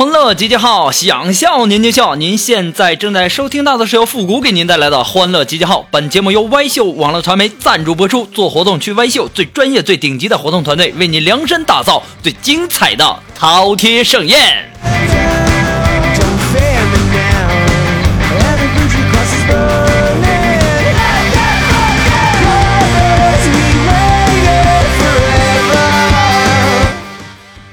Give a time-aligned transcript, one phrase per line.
[0.00, 2.16] 欢乐集结号，想笑您就笑。
[2.16, 5.82] 您现在正在收听到的是由复古给您带来的《欢乐集结号》。
[5.90, 8.24] 本节目由歪秀网络传媒赞助播出。
[8.32, 13.04] 做活动去歪秀，最专业、最顶级的活动团队为您量身打造最精彩的
[13.38, 14.72] 饕餮盛宴。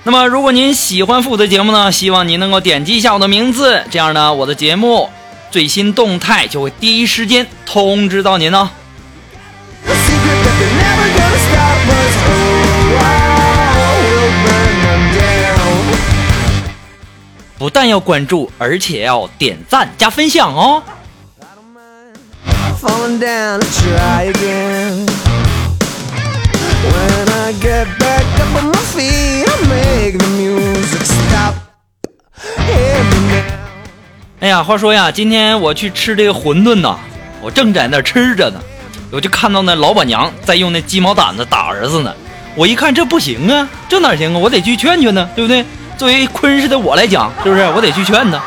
[0.07, 5.09] 那么，如果您喜欢父的节目呢，希望您能够点击一下我的名字，这样呢，我的节目
[5.51, 8.71] 最新动态就会第一时间通知到您呢。
[17.57, 20.81] 不但要关注，而且要点赞加分享哦。
[34.63, 36.95] 话说呀，今天我去吃这个馄饨呐，
[37.41, 38.59] 我正在那吃着呢，
[39.11, 42.13] 我就看到那老板娘在用那鸡毛掸子打儿子呢。
[42.55, 44.37] 我一看这不行啊，这哪行啊？
[44.37, 45.63] 我得去劝劝呢，对不对？
[45.97, 47.61] 作为坤氏的我来讲，是不是？
[47.75, 48.41] 我得去劝他。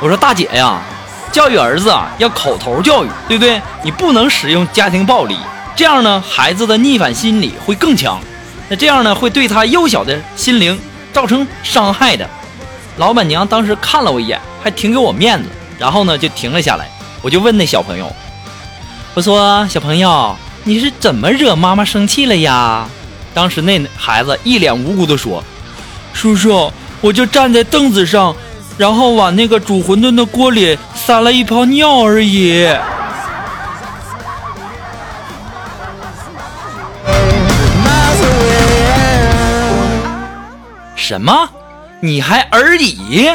[0.00, 0.80] 我说大姐呀，
[1.30, 3.60] 教育儿子啊要口头教育，对不对？
[3.82, 5.36] 你不能使用家庭暴力，
[5.76, 8.18] 这样呢，孩子的逆反心理会更强。
[8.68, 10.78] 那这样呢，会对他幼小的心灵
[11.12, 12.28] 造成伤害的。
[12.96, 15.48] 老板娘当时看了我一眼，还挺给我面子，
[15.78, 16.88] 然后呢就停了下来。
[17.22, 18.12] 我就问那小朋友
[19.14, 22.86] ：“我说小朋友，你是怎么惹妈妈生气了呀？”
[23.32, 25.42] 当时那孩子一脸无辜地说
[26.12, 28.36] ：“叔叔，我就站在凳子上，
[28.76, 32.68] 然后往那个煮馄饨的锅里撒了一泡尿而已。”
[40.94, 41.48] 什么？
[42.04, 43.30] 你还而已？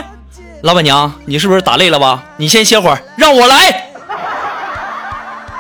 [0.62, 2.22] 老板娘，你是不是打累了吧？
[2.36, 3.86] 你先歇会儿，让我来。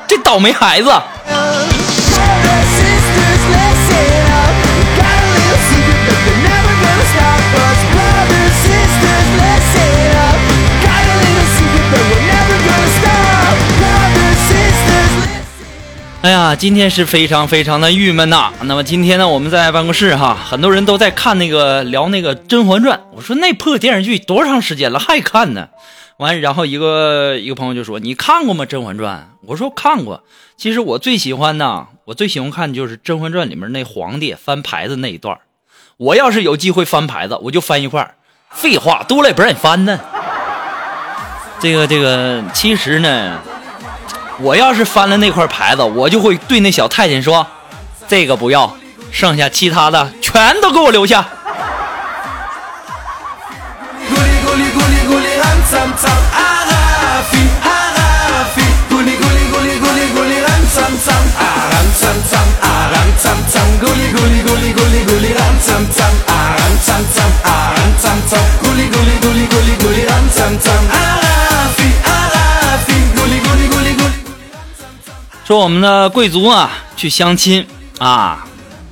[0.05, 0.91] 这倒霉孩子。
[16.27, 18.51] 哎呀，今天是非常非常的郁闷呐。
[18.63, 22.97] 那么今天呢，我们在办公室哈，很多人都在看那个聊那个《甄嬛传》。
[23.13, 25.69] 我说那破电视剧多长时间了还看呢？
[26.17, 30.25] 完，然后一个一个朋友就说：“你看过吗，《甄嬛传》？”我说看过。
[30.57, 35.37] 其实我最喜欢的，我最喜欢看的就是《甄嬛传》里面那皇帝翻牌子那一段。
[35.95, 38.15] 我要是有机会翻牌子，我就翻一块
[38.51, 39.97] 废话多了也不让你翻呢。
[41.61, 43.39] 这个这个，其实呢。
[44.39, 47.45] 我要是翻了那块牌子，我就会对那小太监说
[48.07, 48.77] ：“这个不要，
[49.11, 51.25] 剩下其他的全都给我留下。”
[75.47, 77.65] 说我们的贵族啊，去相亲
[77.99, 78.45] 啊，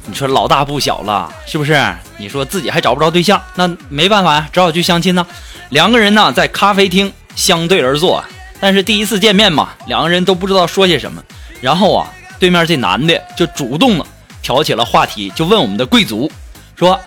[0.06, 1.78] 你说老大不小了，是不是？
[2.16, 5.28] 你说自己还找不着对象，那没办法呀，只好去相亲呢。
[5.72, 8.24] 两个人呢，在咖啡厅相对而坐，
[8.62, 11.22] 但是第一次见面嘛，两个人都不知道说些什么。
[11.60, 12.08] 然后啊，
[12.40, 14.06] 对面这男的就主动的
[14.42, 16.32] 挑起了话题，就问我们的贵族
[16.78, 16.98] 说：“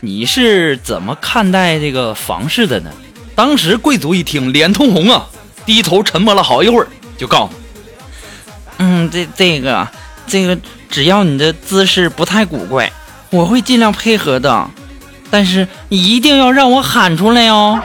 [0.00, 2.90] 你是怎么看待这个房事的呢？”
[3.36, 5.26] 当时贵族一听，脸通红啊，
[5.66, 7.52] 低头沉默了好一会儿，就告诉。
[8.78, 9.86] 嗯，这这个，
[10.26, 10.58] 这个，
[10.90, 12.90] 只要你的姿势不太古怪，
[13.30, 14.68] 我会尽量配合的。
[15.30, 17.80] 但是你一定要让我喊出来哦。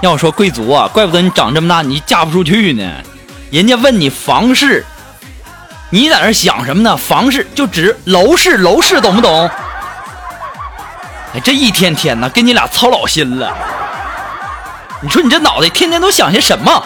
[0.00, 2.92] 要说贵族啊，怪不得你长这么大你嫁不出去呢。
[3.50, 4.84] 人家问你房事，
[5.90, 6.96] 你在那想什么呢？
[6.96, 9.50] 房事就指楼市，楼市懂不懂？
[11.34, 13.56] 哎，这一天天的跟你俩操老心了。
[15.02, 16.82] 你说你这脑袋天天都想些什么？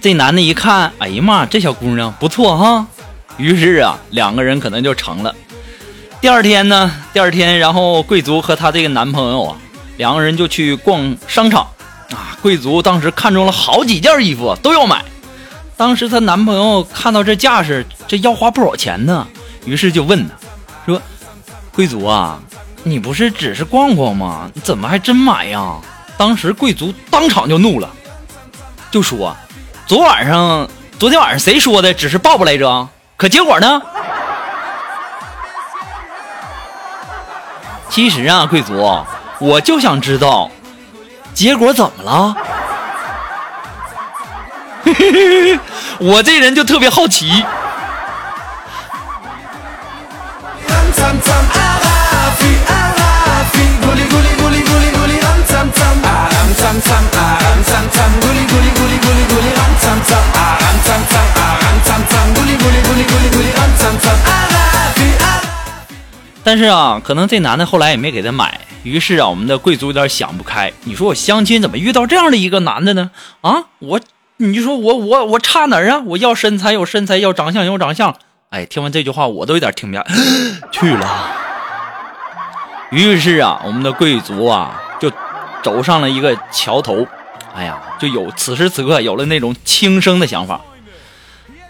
[0.00, 2.86] 这男的一看，哎呀妈，这小姑娘不错哈。
[3.36, 5.34] 于是啊，两个人可能就成了。
[6.20, 9.56] 第二天呢，第二天，然后贵族和她这个男朋友啊，
[9.96, 11.66] 两个人就去逛商场
[12.12, 12.38] 啊。
[12.40, 15.04] 贵族当时看中了好几件衣服，都要买。
[15.76, 19.26] 当时她男朋友看到这架势，这要花不少钱呢，
[19.64, 20.34] 于是就问她，
[20.86, 21.02] 说
[21.72, 22.40] ：“贵族啊，
[22.82, 24.50] 你不是只是逛逛吗？
[24.54, 25.76] 你怎么还真买呀？”
[26.16, 27.90] 当时贵族当场就怒了，
[28.90, 29.36] 就说
[29.86, 30.66] ：“昨晚上，
[30.98, 32.88] 昨天晚上谁说的只是抱抱来着？
[33.18, 33.82] 可结果呢？”
[37.90, 39.04] 其实啊，贵族，
[39.38, 40.50] 我就想知道，
[41.34, 42.34] 结果怎么了？
[45.98, 47.44] 我这人就特别好奇。
[66.44, 68.60] 但是啊，可能这男的后来也没给他买。
[68.84, 70.72] 于是啊，我们的贵族有点想不开。
[70.84, 73.10] 你说我相亲怎么遇到这样的一个男的呢？
[73.40, 74.00] 啊，我。
[74.38, 76.02] 你就说我我我差哪儿啊？
[76.04, 78.14] 我要身材有身材，要长相有长相。
[78.50, 80.04] 哎，听完这句话，我都有点听不下
[80.70, 81.30] 去了。
[82.90, 85.10] 于是啊，我们的贵族啊，就
[85.62, 87.06] 走上了一个桥头。
[87.54, 90.60] 哎呀，就有此时此刻有了那种轻生的想法，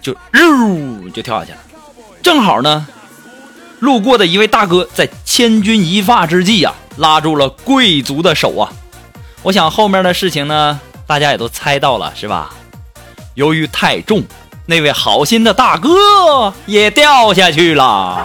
[0.03, 1.59] 就呜就跳下去了。
[2.21, 2.87] 正好呢，
[3.79, 8.73] 路过的一位大哥在千钧一发之际呀，拉住了贵族的手啊。
[9.43, 10.81] 我想后面的事情呢。
[11.07, 12.51] 大家也都猜到了是吧？
[13.35, 14.23] 由于太重，
[14.65, 18.25] 那位好心的大哥也掉下去了。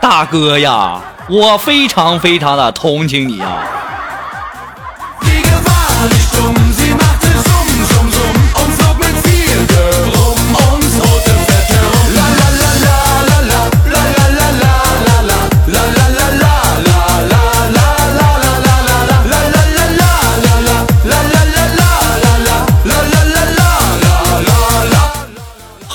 [0.00, 3.66] 大哥呀，我非常非常的同情你呀！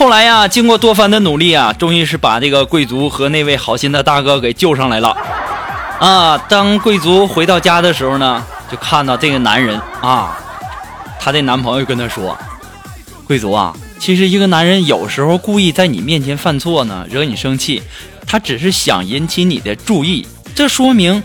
[0.02, 5.16] 后来呀，经过多番的努力啊，终于是把这个贵族和那位好心的大哥给救上来了。
[6.00, 10.36] 啊，当贵族回到家的时候呢，就看到这个男人啊，
[11.20, 12.36] 她的男朋友跟她说
[13.28, 17.84] ：“贵族啊，其实一个男人有时候故意在你面前犯错呢，惹你生气，
[18.26, 21.22] 他只是想引起你的注意，这说明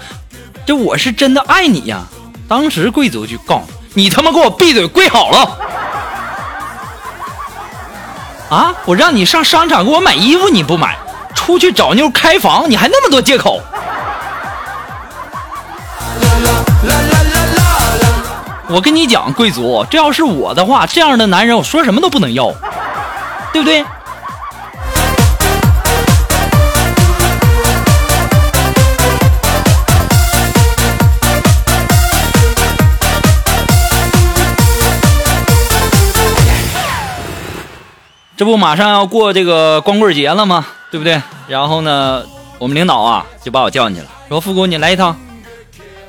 [0.66, 2.04] 这我是真的爱你呀。”
[2.46, 3.62] 当时贵族就告
[3.94, 5.58] 你他妈给我闭嘴，跪好了！
[8.48, 10.96] 啊，我让你上商场给我买衣服你不买，
[11.34, 13.60] 出去找妞开房你还那么多借口。
[18.68, 22.52] 我跟你讲，贵族，这要是我的话，这样的男人我说什么都不能要，
[23.52, 23.84] 对不对？
[38.36, 40.66] 这不马上要过这个光棍节了吗？
[40.90, 41.20] 对不对？
[41.48, 42.22] 然后呢，
[42.58, 45.16] 我们领导啊就把我叫进去了，说：“富姑，你来一趟。”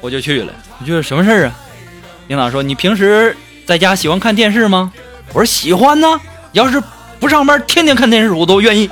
[0.01, 0.51] 我就去了。
[0.77, 1.53] 你觉得什么事儿啊？
[2.27, 4.91] 领导说：“你平时在家喜欢看电视吗？”
[5.33, 6.19] 我说：“喜欢呢。
[6.51, 6.83] 要是
[7.17, 8.89] 不上班，天天看电视，我都愿意。”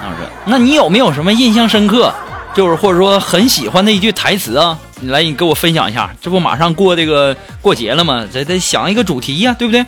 [0.00, 2.14] 老师，那你有没有什么印象深刻，
[2.54, 4.78] 就是或者说很喜欢的一句台词啊？
[5.00, 6.08] 你来，你给我分享一下。
[6.20, 8.24] 这不马上过这个过节了吗？
[8.32, 9.84] 得得想一个主题呀，对不对？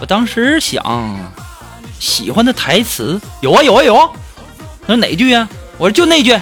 [0.00, 1.16] 我当时想，
[1.98, 4.08] 喜欢的台词有啊有啊有啊，
[4.86, 5.48] 说哪句啊？
[5.76, 6.38] 我说就那句，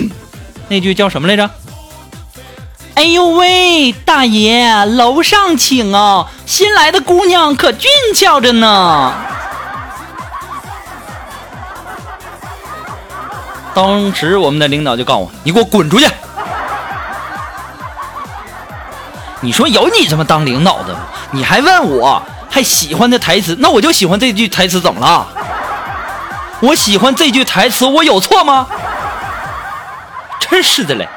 [0.68, 1.50] 那句叫什么来着？
[2.94, 9.14] 哎呦喂，大爷，楼上请哦，新来的姑娘可俊俏着呢。
[13.72, 16.06] 当时我们的领导就告诉我：“你给我滚出去！”
[19.40, 21.00] 你说有你这么当领导的吗？
[21.30, 22.22] 你还问我？
[22.50, 25.26] 还喜欢的台词，那我就喜欢这句台词，怎么了？
[26.60, 28.66] 我喜欢这句台词，我有错吗？
[30.40, 31.08] 真是的嘞！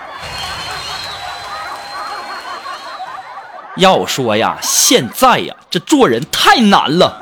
[3.77, 7.19] 要说呀，现在呀，这做人太难了。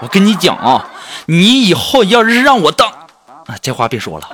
[0.00, 0.86] 我跟你讲啊，
[1.26, 2.88] 你以后要是让我当……
[2.88, 4.28] 啊，这话别说了。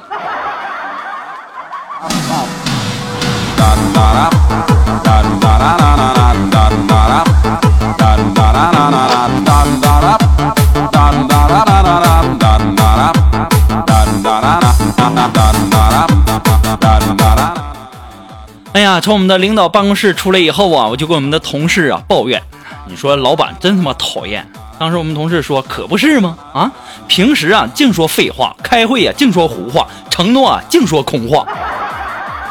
[18.73, 22.43] 哎呀，从我们的领导办公室出来以后啊，我就跟我们的同事啊抱怨，
[22.87, 24.47] 你说老板真他妈讨厌。
[24.79, 26.37] 当时我们同事说，可不是吗？
[26.53, 26.71] 啊，
[27.09, 31.47] 平时啊净说废话，开会啊净说胡话，承诺啊净说空话。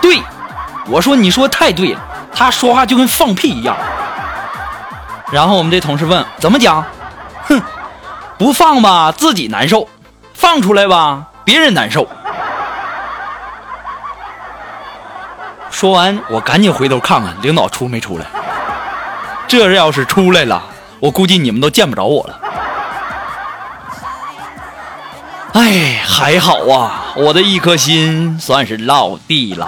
[0.02, 0.20] 对，
[0.88, 2.00] 我说你说太对了，
[2.36, 3.76] 他说话就跟放屁一样。
[5.32, 6.86] 然后我们这同事问怎么讲？
[7.48, 7.62] 哼，
[8.38, 9.88] 不放吧自己难受，
[10.34, 12.08] 放出来吧别人难受。
[15.72, 18.26] 说完，我赶紧回头看看领导出没出来。
[19.48, 20.62] 这要是出来了，
[21.00, 22.40] 我估计你们都见不着我了。
[25.54, 29.68] 哎，还好啊，我的一颗心算是落地了。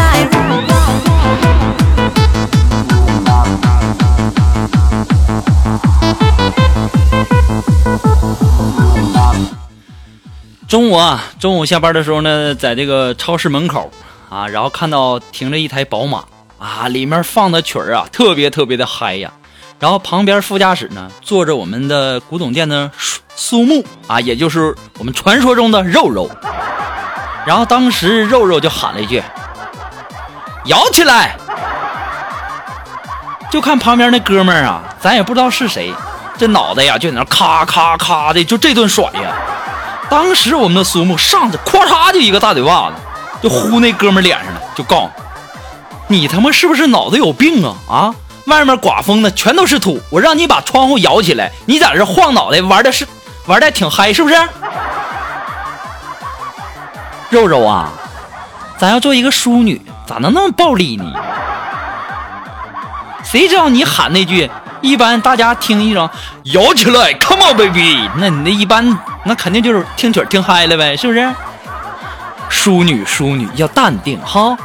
[10.71, 13.91] 中午啊，中午下班的时候呢，在这个超市门口
[14.29, 16.23] 啊，然后看到停着一台宝马
[16.57, 19.33] 啊，里面放的曲儿啊，特别特别的嗨呀。
[19.79, 26.31] 然后旁边副驾驶呢，坐着我们的古董店的苏苏木啊，也就是我们传说中的肉肉。
[27.45, 29.21] 然后当时肉肉就喊了一句
[30.67, 31.35] ：“摇起来！”
[33.51, 35.93] 就看旁边那哥们儿啊，咱也不知道是谁，
[36.37, 39.35] 这脑袋呀就在那咔咔咔的就这顿甩呀。
[40.11, 42.95] 当时我们的苏木上去，咵嚓就一个大嘴巴子，
[43.41, 45.09] 就呼那哥们脸上了，就告诉
[46.09, 47.77] 你他妈是不是脑子有病啊？
[47.87, 48.13] 啊，
[48.47, 53.07] 外面刮风呢，全都是土，我让你把窗户摇起来，你在这晃脑袋玩的是
[53.45, 54.35] 玩的挺嗨，是不是？
[57.29, 57.87] 肉肉啊，
[58.77, 61.05] 咱要做一个淑女，咋能那么暴力呢？
[63.23, 64.51] 谁知道你喊那句？
[64.81, 66.09] 一般大家听一声
[66.43, 71.29] 摇起来，Come on baby，那你那一般那肯定就是听曲听嗨了呗，是不是？
[72.49, 74.57] 淑女淑女要淡定哈。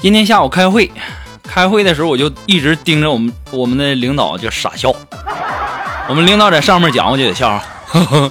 [0.00, 0.90] 今天下午开会，
[1.46, 4.90] 开会的时候我就一直盯着我们我们的领导就傻笑。
[6.08, 7.60] 我们领导在上面讲，我就得笑。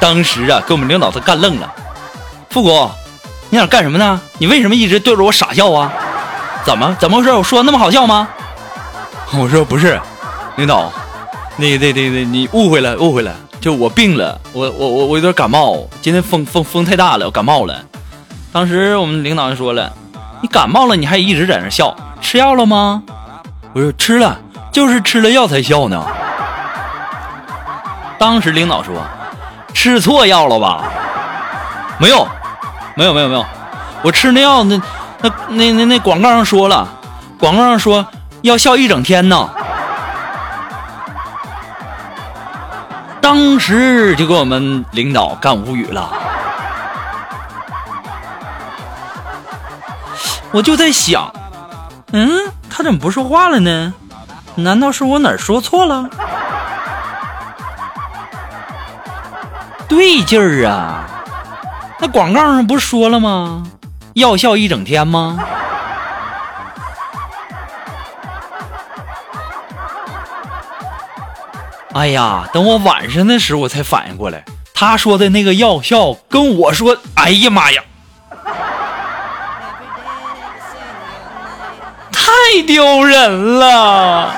[0.00, 1.70] 当时啊，给我们领导他干愣了。
[2.48, 2.90] 富国，
[3.50, 4.18] 你想干什么呢？
[4.38, 5.92] 你为什么一直对着我傻笑啊？
[6.64, 7.30] 怎么怎么回事？
[7.30, 8.26] 我说那么好笑吗？
[9.38, 10.00] 我说不是，
[10.56, 10.90] 领导，
[11.58, 13.36] 那那那那你误会了，误会了。
[13.60, 17.74] 就我病了，我我我我有点感冒，今天风风风太大了，我感冒了。
[18.52, 19.92] 当时我们领导就说了
[20.40, 23.02] ：“你感冒了，你还一直在那笑，吃药了吗？”
[23.74, 24.38] 我说：“吃了，
[24.72, 26.02] 就是吃了药才笑呢。”
[28.18, 28.94] 当时领导说
[29.74, 30.84] ：“吃错药了吧？”
[32.00, 32.26] 没有，
[32.96, 33.44] 没有，没有，没有，
[34.02, 34.80] 我吃那药，那
[35.20, 36.88] 那那那那广告上说了，
[37.38, 38.06] 广告上说
[38.40, 39.50] 要笑一整天呢。
[43.32, 46.10] 当时就给我们领导干无语了，
[50.50, 51.32] 我就在想，
[52.10, 52.28] 嗯，
[52.68, 53.94] 他怎么不说话了呢？
[54.56, 56.10] 难道是我哪儿说错了？
[59.86, 61.04] 对劲儿啊！
[62.00, 63.62] 那广告上不是说了吗？
[64.14, 65.38] 药效一整天吗？
[71.92, 77.82] 哎呀，等我晚上的时候我才反应过来，他说的那个药效跟我说，哎呀妈呀，
[82.12, 84.32] 太丢人了！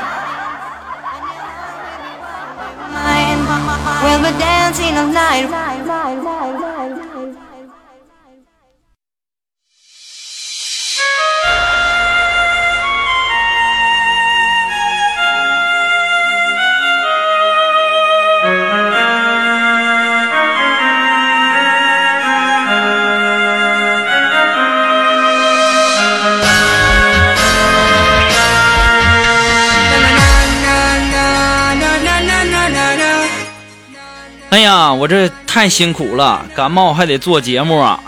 [34.52, 37.98] 哎呀，我这太辛苦了，感冒还得做节目啊，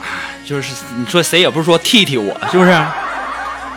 [0.45, 2.71] 就是你说谁也不是说替替我，是不是？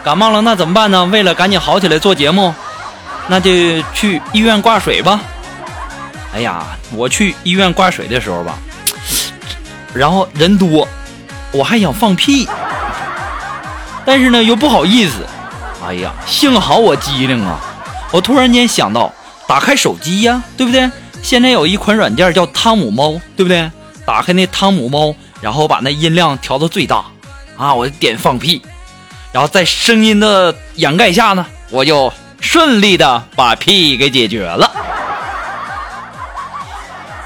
[0.04, 1.06] 感冒了那怎么办呢？
[1.06, 2.54] 为了赶紧好起来做节目，
[3.28, 3.50] 那就
[3.94, 5.18] 去医院挂水吧。
[6.36, 8.58] 哎呀，我去医院挂水的时候吧，
[9.94, 10.86] 然后人多，
[11.54, 12.50] 我还想放屁，
[14.06, 15.26] 但是呢又不好意思。
[15.88, 17.58] 哎呀，幸好我机灵啊！
[18.12, 19.14] 我突然间想到，
[19.48, 20.92] 打开手机呀，对不对？
[21.28, 23.70] 现在有一款软件叫汤姆猫，对不对？
[24.06, 27.04] 打开那汤姆猫，然后把那音量调到最大，
[27.58, 28.62] 啊，我就点放屁，
[29.34, 34.72] 然后在声音的掩盖下呢，我就顺利的把屁给解决了。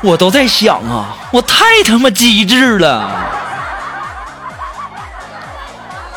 [0.02, 3.08] 我都在想啊，我太他妈机智了。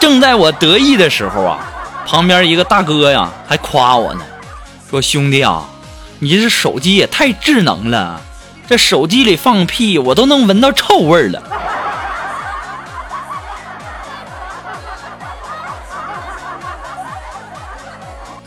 [0.01, 1.59] 正在我得意的时候啊，
[2.07, 4.23] 旁边一个大哥呀还夸我呢，
[4.89, 5.69] 说兄弟啊。
[6.21, 8.21] 你这手机也太智能了，
[8.67, 11.43] 这手机里放屁我都能闻到臭味儿了。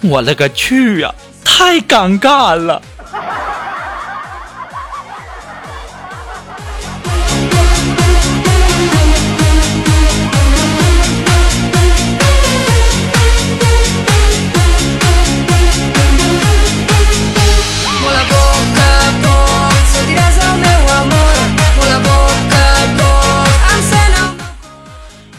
[0.02, 2.82] 我勒个去呀、太尴尬了！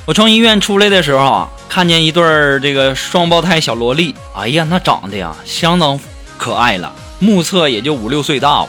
[0.09, 6.01] 我从医院出来的时候啊，看见一对儿这个双胞胎小萝莉，哎呀，那长得呀相当
[6.39, 8.69] 可爱了，目测也就五六岁大吧，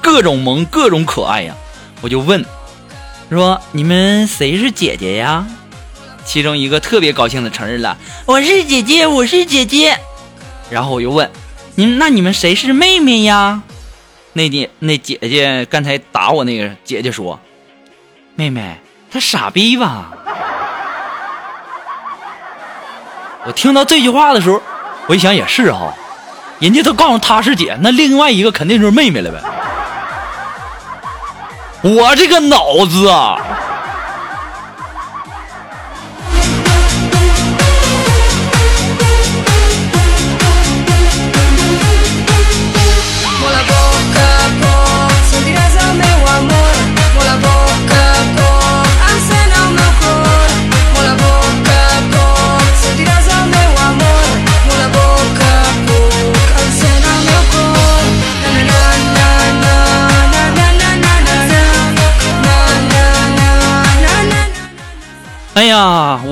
[0.00, 1.56] 各种萌，各种可爱呀。
[2.02, 2.44] 我就问，
[3.28, 5.44] 说你们谁是姐姐呀？
[6.24, 9.98] 其中一个特别高兴的承认了，我是姐姐，我是姐姐。
[10.70, 11.28] 然后我又问，
[11.74, 13.60] 你那你们谁是妹妹呀？
[14.34, 17.40] 那姐那姐姐刚才打我那个姐姐说，
[18.36, 18.76] 妹妹
[19.10, 20.12] 她傻逼吧？
[23.46, 24.60] 我听到这句话的时候，
[25.06, 25.94] 我一想也是哈、
[26.58, 29.40] 人家都告诉她是姐，那另外一个肯定就是妹妹了呗。
[31.82, 33.38] 我这个脑子啊！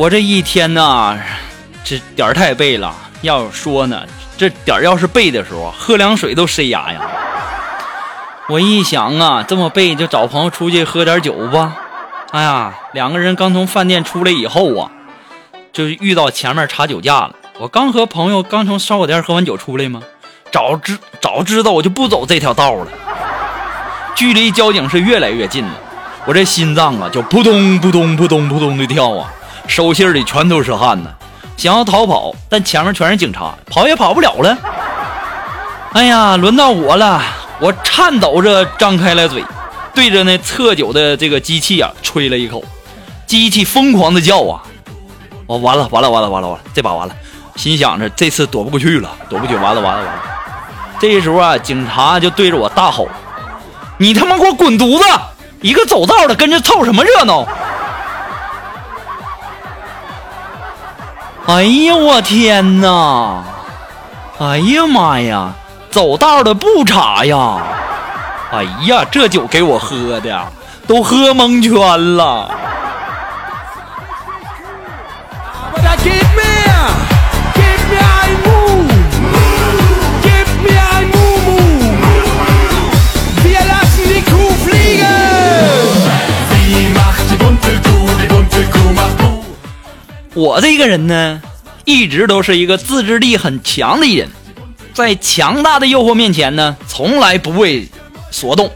[0.05, 1.19] 我这一天呐，
[1.83, 2.95] 这点儿太背了。
[3.23, 4.03] 要说呢，
[4.37, 7.01] 这点儿要是背的时候，喝凉水都塞牙呀。
[8.47, 11.75] 我一想啊，这么背就找朋友出去喝点酒吧。
[12.33, 14.91] 哎呀，两个人刚从饭店出来以后啊，
[15.73, 17.35] 就遇到前面查酒驾了。
[17.59, 20.03] 我刚和朋友刚从烧烤店喝完酒出来吗？
[20.53, 22.89] 早知早知道我就不走这条道了。
[24.15, 25.73] 距离交警是越来越近了。
[26.27, 29.33] 我这心脏啊，就扑通扑通扑通扑通的跳啊，
[29.67, 31.11] 手心里全都是汗呢。
[31.57, 34.57] 想要逃跑，但前面全是警察，跑也跑不了了。
[35.93, 37.23] 哎呀，轮到我了，
[37.61, 39.45] 我颤抖着张开了嘴，
[39.95, 42.65] 对着那测酒的这个机器啊吹了一口，
[43.27, 44.63] 机器疯狂的叫啊！
[45.47, 47.15] 我完了完了完了完了完了，这把完了，
[47.55, 50.23] 心想着这次躲不过去了，躲不去，完了完了完了。
[50.99, 53.09] 这时候啊，警察就对着我大吼
[53.99, 55.05] ：“你他妈给我滚犊子！”
[55.63, 57.47] 一个走道的跟着凑什么热闹？
[61.47, 63.45] 哎呀，我天哪！
[64.39, 65.53] 哎呀妈呀，
[65.91, 67.59] 走道的不查呀！
[68.51, 70.41] 哎呀，这酒给我喝的
[70.87, 72.51] 都喝蒙圈了。
[90.35, 91.41] 我这个人呢，
[91.85, 94.29] 一直都是一个自制力很强的人，
[94.93, 97.89] 在强大的诱惑面前呢，从来不为
[98.33, 98.73] 所动。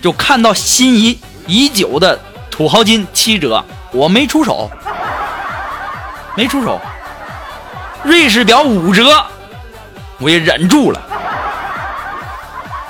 [0.00, 2.18] 就看到心仪已久的
[2.50, 4.70] 土豪金七折，我没出手，
[6.34, 6.80] 没出手。
[8.02, 9.04] 瑞士表五折，
[10.18, 11.02] 我也忍住了。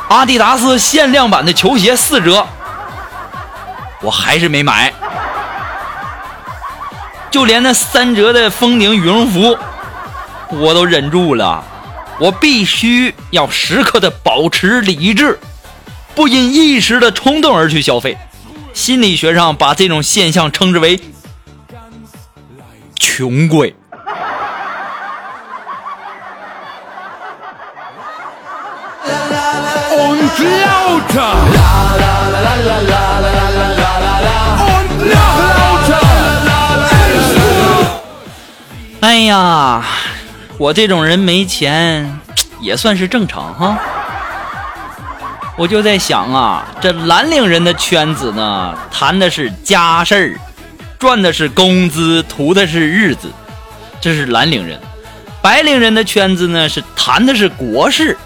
[0.08, 2.46] 阿迪达斯限量版的球鞋四折，
[4.00, 4.92] 我还是没买。
[7.30, 9.56] 就连那三折的风顶羽绒服，
[10.50, 11.62] 我都忍住了。
[12.18, 15.38] 我必须要时刻的保持理智，
[16.14, 18.16] 不因一时的冲动而去消费。
[18.72, 21.00] 心理学上把这种现象称之为
[22.98, 23.74] “穷鬼”。
[39.06, 39.84] 哎呀，
[40.58, 42.18] 我这种人没钱
[42.60, 43.78] 也算是正常哈。
[45.56, 50.34] 我就在想啊，这蓝领人的圈子呢，谈的是家事儿，
[50.98, 53.30] 赚的是工资，图的是日子，
[54.00, 54.76] 这是蓝领人；
[55.40, 58.18] 白领人的圈子呢，是谈的是国事，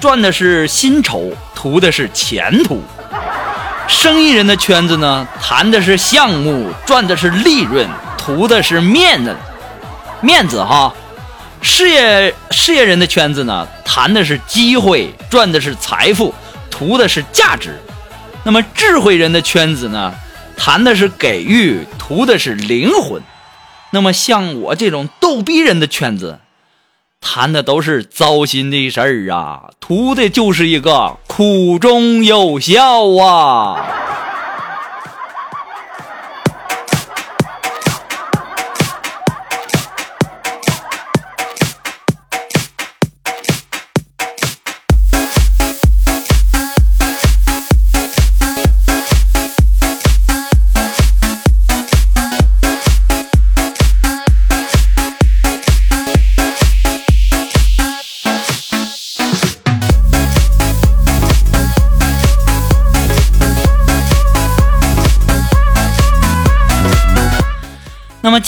[0.00, 2.78] 赚的是薪酬，图的是前途；
[3.86, 9.32] 生意人的圈子呢，谈的是项目，赚的是利润，图的是面子。
[10.20, 10.92] 面子哈，
[11.62, 16.34] 事业事业人的圈子呢，谈的是机会，赚的是财富，
[16.70, 17.70] 图的是价值；
[18.44, 20.12] 那么智慧人的圈子呢，
[20.56, 23.20] 谈的是给予，图的是灵魂；
[23.90, 26.40] 那么像我这种逗逼人的圈子，
[27.20, 33.86] 谈的都是糟心的事儿啊，图的就是一个苦中有笑啊。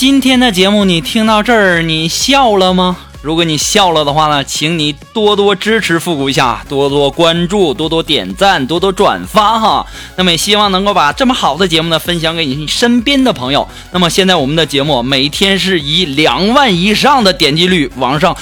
[0.01, 2.97] 今天的节目你听到这儿，你笑了吗？
[3.21, 9.85] 如果你笑了的话呢，请你多多支持复古一下，多多关注，多多点赞，多多转发哈。
[10.15, 13.69] 那么也希望能够把这么好的节目呢分享给你身边的朋友。
[13.91, 18.35] 那么现在我们的节目每天是以两万以上的点击率往上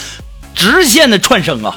[0.56, 1.76] 直线的窜升啊。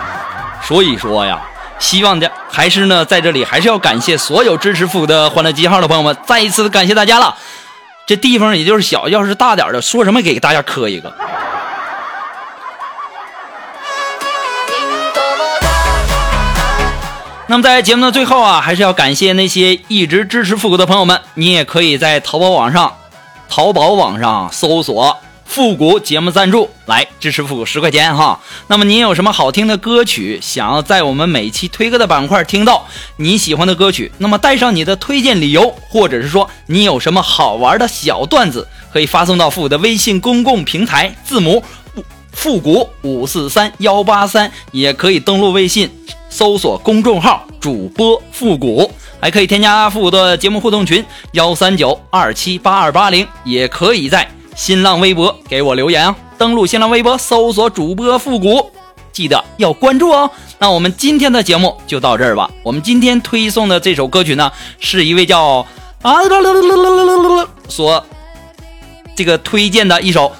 [0.64, 1.42] 所以说呀，
[1.78, 7.36] 希望的还是呢，在这里还是要感谢所有支持复古的欢乐记号的朋友们，再一次感谢大家了。
[8.10, 11.14] 这地方也就是小，要是大点的，说什么给大家磕一个。
[17.46, 21.20] 那么在节目的最后啊，还是要感谢那些一直支持复古的朋友们。
[21.34, 22.96] 你也可以在淘宝网上，
[23.48, 25.16] 淘宝网上搜索
[25.50, 28.40] “复古节目赞助”来支持复古十块钱哈。
[28.68, 32.86] 那么您有什么好听的歌曲，想要在我们每期推歌的板块听到
[33.16, 41.64] 你喜欢的歌曲，那么带上你的推荐理由，或者是说你有什么好玩的小段子，可以发送到复古的微信公共平台，字母
[42.30, 45.90] 复古五四三幺八三，也可以登录微信。
[46.28, 48.88] 搜索公众号主播复古，
[49.20, 54.30] 还可以添加复古的节目互动群幺三九二七八二八零，也可以在
[54.60, 56.14] 新浪微博给我留言啊。
[56.36, 58.70] 登录新浪微博搜索主播复古，
[59.10, 60.30] 记得要关注哦。
[60.58, 62.50] 那我们今天的节目就到这儿吧。
[62.62, 65.66] 我们今天推送的这首歌曲呢，是一位叫
[66.02, 66.12] 啊
[67.68, 68.04] 所
[69.16, 70.30] 这个推荐的一首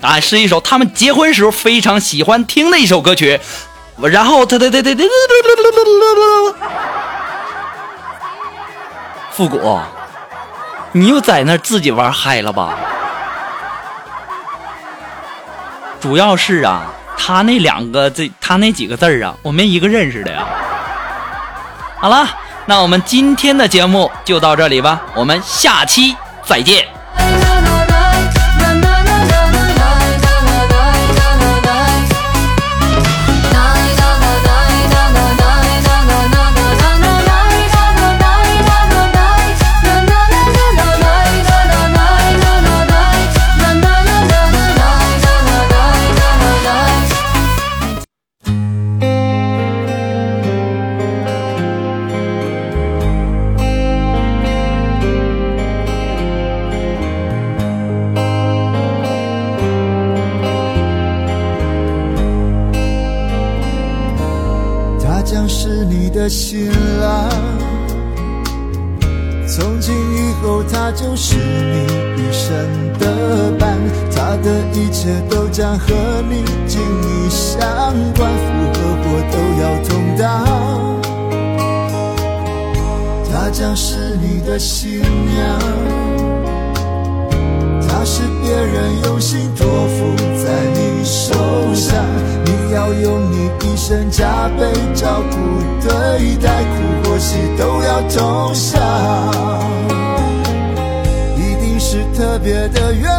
[0.00, 3.38] 啊，是一首他们结婚时候非常喜欢听的一首歌曲。
[4.02, 5.04] 然后他他他他他，
[9.30, 9.78] 复古，
[10.92, 12.74] 你又在那自己玩嗨了吧？
[16.00, 16.82] 主要是啊，
[17.16, 20.46] 他那两个这他那几个字儿啊，我没一个认识的呀。
[21.98, 22.26] 好了，
[22.66, 26.84] 那我们今天的节目就到这里吧，我们下期再见。
[93.62, 95.36] 一生加倍照顾
[95.82, 98.80] 对待，苦或喜都要同享，
[101.36, 103.10] 一定是特别的缘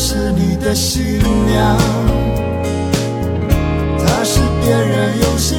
[0.00, 1.76] 是你的新娘
[3.98, 5.57] 她是别人用心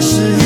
[0.00, 0.41] 是。